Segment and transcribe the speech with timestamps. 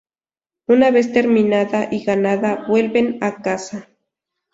[0.67, 3.87] Una vez terminada y ganada, vuelven a casa.